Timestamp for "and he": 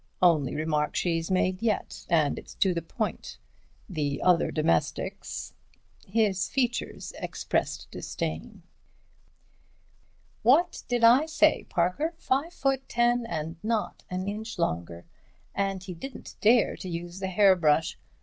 15.53-15.93